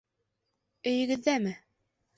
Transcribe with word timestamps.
Өйөгөҙҙәме? 0.93 1.57